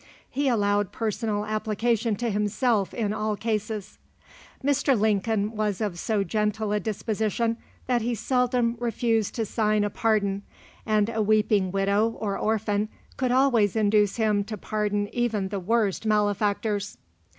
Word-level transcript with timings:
He 0.31 0.47
allowed 0.47 0.91
personal 0.91 1.45
application 1.45 2.15
to 2.15 2.31
himself 2.31 2.91
in 2.91 3.13
all 3.13 3.35
cases. 3.35 3.99
Mr. 4.63 4.99
Lincoln 4.99 5.51
was 5.55 5.79
of 5.79 5.99
so 5.99 6.23
gentle 6.23 6.71
a 6.71 6.79
disposition 6.79 7.57
that 7.85 8.01
he 8.01 8.15
seldom 8.15 8.77
refused 8.79 9.35
to 9.35 9.45
sign 9.45 9.83
a 9.83 9.91
pardon, 9.91 10.41
and 10.87 11.07
a 11.09 11.21
weeping 11.21 11.71
widow 11.71 12.09
or 12.19 12.35
orphan 12.35 12.89
could 13.15 13.31
always 13.31 13.75
induce 13.75 14.15
him 14.15 14.43
to 14.45 14.57
pardon 14.57 15.07
even 15.13 15.49
the 15.49 15.59
worst 15.59 16.03
malefactors. 16.07 16.97